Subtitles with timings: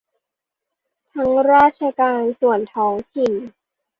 [1.13, 3.33] ทั้งราชการส่วนท้องถิ่น